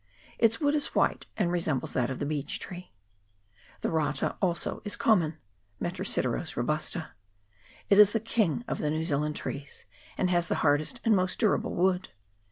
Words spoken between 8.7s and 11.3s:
the New Zealand trees, and has the hardest and